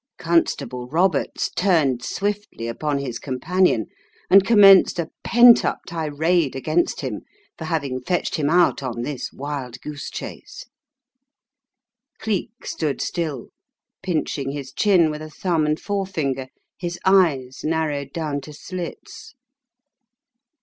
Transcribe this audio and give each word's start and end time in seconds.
Constable 0.17 0.87
Roberts 0.87 1.51
turned 1.51 2.03
swiftly 2.03 2.67
upon 2.67 2.97
his 2.97 3.19
com 3.19 3.37
panion, 3.37 3.85
and 4.31 4.43
commenced 4.43 4.97
a 4.97 5.11
pent 5.23 5.63
up 5.63 5.81
tirade 5.87 6.55
against 6.55 7.01
him 7.01 7.21
for 7.55 7.65
having 7.65 8.01
fetched 8.01 8.33
him 8.37 8.49
out 8.49 8.81
on 8.81 9.03
this 9.03 9.31
wild 9.31 9.79
goose 9.81 10.09
chase. 10.09 10.63
Cleek 12.17 12.65
stood 12.65 12.99
still, 12.99 13.49
pinching 14.01 14.49
his 14.49 14.71
chin 14.71 15.11
with 15.11 15.21
a 15.21 15.29
thumb 15.29 15.67
and 15.67 15.79
forefinger, 15.79 16.47
his 16.79 16.97
eyes 17.05 17.59
narrowed 17.63 18.11
down 18.11 18.41
to 18.41 18.53
slits. 18.53 19.35